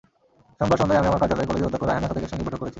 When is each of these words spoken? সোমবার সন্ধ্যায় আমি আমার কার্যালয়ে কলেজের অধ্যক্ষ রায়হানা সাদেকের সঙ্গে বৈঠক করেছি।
সোমবার 0.59 0.79
সন্ধ্যায় 0.79 0.99
আমি 1.01 1.09
আমার 1.11 1.21
কার্যালয়ে 1.21 1.49
কলেজের 1.49 1.67
অধ্যক্ষ 1.67 1.85
রায়হানা 1.87 2.09
সাদেকের 2.09 2.31
সঙ্গে 2.31 2.43
বৈঠক 2.45 2.59
করেছি। 2.61 2.69